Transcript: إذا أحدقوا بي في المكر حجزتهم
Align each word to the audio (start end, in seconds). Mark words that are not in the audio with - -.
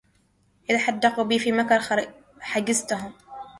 إذا 0.69 0.77
أحدقوا 0.77 1.23
بي 1.23 1.39
في 1.39 1.49
المكر 1.49 2.07
حجزتهم 2.39 3.13